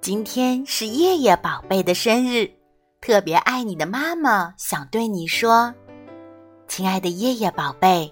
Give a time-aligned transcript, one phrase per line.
[0.00, 2.50] 今天是叶叶宝贝的生日，
[3.02, 5.74] 特别爱你的妈妈想对你说
[6.66, 8.10] ：“亲爱的叶叶宝贝，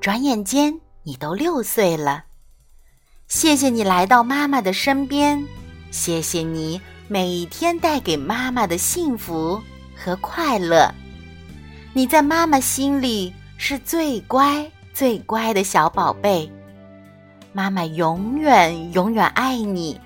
[0.00, 2.24] 转眼间你都六岁了，
[3.28, 5.44] 谢谢你来到妈妈的身边，
[5.90, 9.60] 谢谢你每天带给妈妈的幸福
[9.94, 10.90] 和快乐。
[11.92, 16.50] 你在妈妈心里是最乖、最乖的小宝贝，
[17.52, 20.00] 妈妈永远、永远爱你。”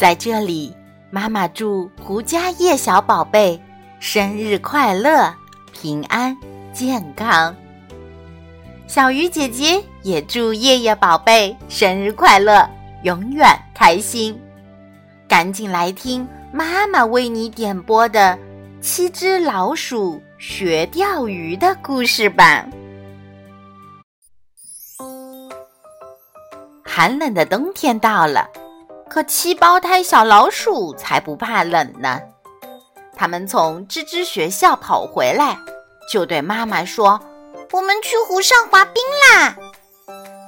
[0.00, 0.74] 在这里，
[1.10, 3.60] 妈妈祝胡家叶小宝贝
[3.98, 5.30] 生日快乐、
[5.74, 6.34] 平安
[6.72, 7.54] 健康。
[8.86, 12.66] 小鱼姐姐也祝叶叶宝贝生日快乐，
[13.02, 14.40] 永远开心。
[15.28, 18.38] 赶紧来听妈妈为你点播的
[18.82, 22.66] 《七只老鼠学钓鱼》的故事吧。
[26.82, 28.48] 寒冷的冬天到了。
[29.10, 32.20] 可七胞胎小老鼠才不怕冷呢！
[33.16, 35.58] 他们从吱吱学校跑回来，
[36.08, 37.20] 就对妈妈说
[37.72, 39.02] ：“我们去湖上滑冰
[39.34, 39.56] 啦！”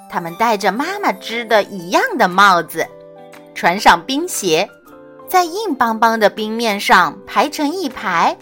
[0.08, 2.86] 他们戴着妈妈织的一样的帽子，
[3.52, 4.70] 穿上冰鞋，
[5.28, 8.36] 在硬邦邦的冰面上排成一排，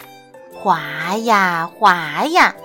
[0.53, 2.55] 滑呀滑呀。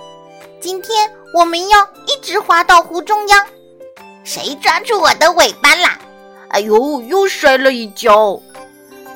[0.61, 3.43] 今天我们要一直滑到湖中央。
[4.23, 5.97] 谁抓住我的尾巴啦？
[6.49, 8.39] 哎呦，又摔了一跤！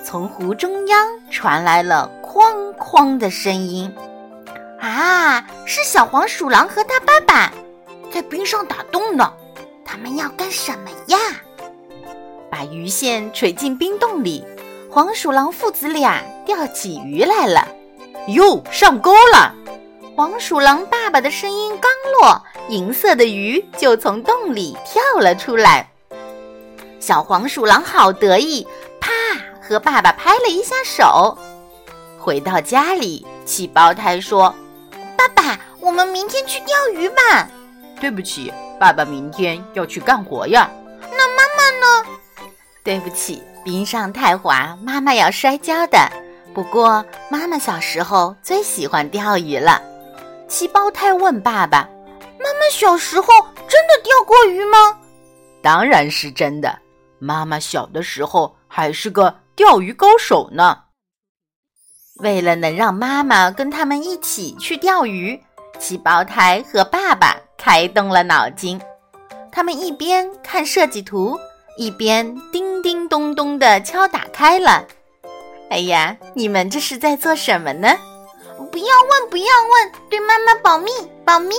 [0.03, 3.93] 从湖中央传来了哐哐的声音。
[4.79, 7.53] 啊，是小黄鼠狼和他爸爸
[8.11, 9.31] 在冰上打洞呢。
[9.85, 11.17] 他们要干什么呀？
[12.49, 14.43] 把鱼线垂进冰洞里，
[14.89, 17.67] 黄鼠狼父子俩钓起鱼来了。
[18.27, 19.53] 哟，上钩了！
[20.15, 25.90] 黄鼠狼爸爸的声音刚落，银色的鱼就从洞里跳了出来。
[27.01, 28.65] 小黄鼠狼好得意，
[28.99, 29.11] 啪，
[29.59, 31.35] 和爸爸拍了一下手。
[32.19, 34.53] 回到家里，七胞胎说
[35.17, 37.49] ：“爸爸，我们明天去钓鱼吧。
[37.99, 40.69] ”“对不起，爸爸明天要去干活呀。
[41.11, 42.09] ”“那妈妈呢
[42.85, 45.97] ？”“对不起，冰上太滑，妈妈要摔跤的。
[46.53, 49.81] 不过妈妈小时候最喜欢钓鱼了。”
[50.47, 51.89] 七胞胎问爸爸
[52.37, 53.27] ：“妈妈小时候
[53.67, 54.77] 真的钓过鱼吗
[55.63, 56.77] ？”“当然是真的。”
[57.21, 60.85] 妈妈小的时候还是个钓鱼高手呢。
[62.15, 65.39] 为了能让妈妈跟他们一起去钓鱼，
[65.79, 68.81] 七胞胎和爸爸开动了脑筋。
[69.51, 71.37] 他们一边看设计图，
[71.77, 74.87] 一边叮叮咚咚的敲打开了。
[75.69, 77.95] 哎呀，你们这是在做什么呢？
[78.71, 80.89] 不要问，不要问，对妈妈保密，
[81.23, 81.55] 保密。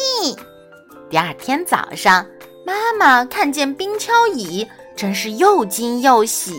[1.08, 2.26] 第二天早上，
[2.66, 4.68] 妈妈看见冰敲椅。
[4.96, 6.52] 真是又惊又喜！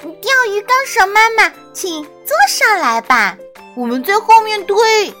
[0.00, 3.36] 钓鱼高手妈妈，请坐上来吧。
[3.76, 5.14] 我们在后面推，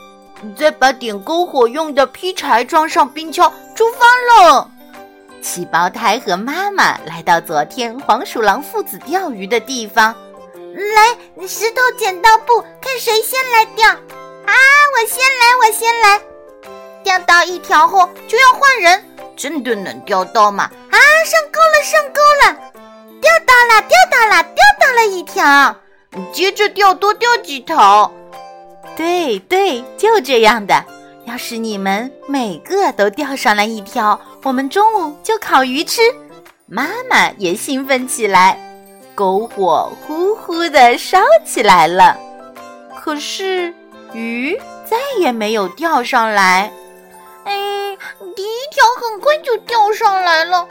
[0.58, 4.68] 再把点篝火用的劈柴装上冰锹，出发了。
[5.42, 10.14] 七胞胎和妈妈来到昨天黄鼠狼父子钓鱼的地方。
[10.74, 13.88] 来，石头剪刀布，看谁先来钓。
[13.88, 14.54] 啊，
[14.94, 16.20] 我先来，我先来。
[17.04, 19.04] 钓到一条后就要换人。
[19.36, 20.70] 真的能钓到吗？
[20.90, 22.58] 啊，上钩了，上钩了，
[23.20, 25.76] 钓到了，钓到了，钓到了一条。
[26.32, 28.10] 接着钓，多钓几条。
[28.96, 30.84] 对对，就这样的。
[31.24, 36.02] 要是你们每个都钓上来一条，我们中午就烤鱼吃。
[36.66, 38.58] 妈妈也兴奋起来，
[39.14, 42.18] 篝火呼呼的烧起来了。
[43.00, 43.72] 可是
[44.12, 46.72] 鱼再也没有钓上来。
[47.44, 47.96] 哎
[48.34, 50.66] 第一条很快就钓上来了，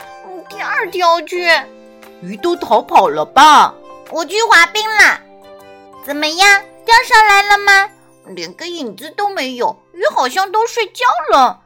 [0.52, 1.48] 第二条去……
[2.20, 3.74] 鱼都逃跑了吧？
[4.10, 5.18] 我去滑冰了，
[6.04, 6.62] 怎么样？
[6.84, 7.88] 钓上来了吗？
[8.26, 11.60] 连个影子都没有，鱼好像都睡觉了。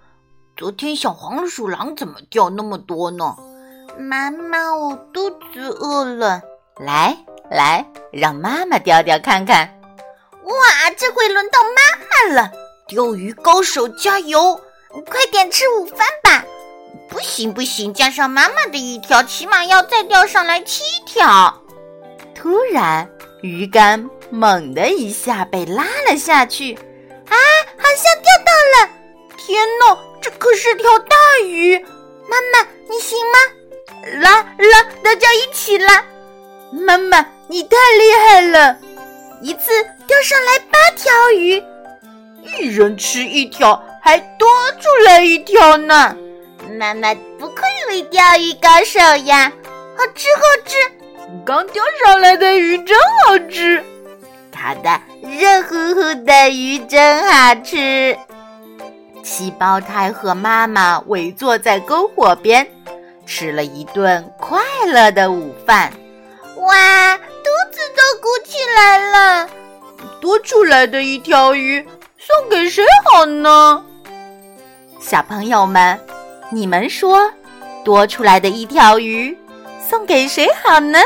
[0.56, 3.36] 昨天小黄鼠狼怎么钓那么多呢？
[3.98, 6.40] 妈妈，我肚子饿了。
[6.78, 7.16] 来
[7.50, 9.80] 来，让妈妈钓钓看看。
[10.44, 12.52] 哇，这回轮到妈妈了！
[12.86, 14.60] 钓鱼高手加油！
[15.10, 16.44] 快点吃午饭吧！
[17.08, 21.62] 不行不行，加上妈妈的一条，起码要再钓上来七条。
[22.34, 23.08] 突然，
[23.42, 27.34] 鱼竿猛的一下被拉了下去，啊，
[27.76, 28.90] 好像钓到了！
[29.36, 31.78] 天哪，这可是条大鱼！
[32.28, 33.38] 妈妈，你行吗？
[34.20, 36.04] 来来，大家一起来！
[36.72, 38.76] 妈妈，你太厉害了！
[39.42, 39.70] 一次
[40.06, 41.62] 钓上来八条鱼，
[42.42, 43.82] 一人吃一条。
[44.02, 44.48] 还多
[44.80, 46.16] 出来一条呢！
[46.76, 49.50] 妈妈不愧为钓鱼高手呀，
[49.96, 50.76] 好吃好吃！
[51.44, 53.82] 刚钓上来的鱼真好吃。
[54.52, 58.16] 烤的热乎乎的鱼真好吃。
[59.24, 62.66] 七胞胎和妈妈围坐在篝火边，
[63.24, 65.90] 吃了一顿快乐的午饭。
[66.56, 69.48] 哇，肚子都鼓起来了！
[70.20, 71.82] 多出来的一条鱼
[72.18, 73.82] 送给谁好呢？
[75.00, 75.98] 小朋友们，
[76.50, 77.30] 你们说，
[77.84, 79.36] 多出来的一条鱼
[79.88, 80.98] 送给谁好呢？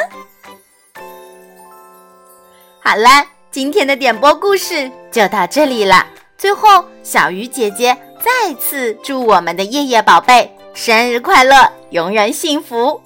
[2.83, 6.07] 好了，今天的点播故事就到这里了。
[6.37, 13.01] 最后，小鱼姐姐再次祝我们的夜夜宝贝生日快乐，永远幸福。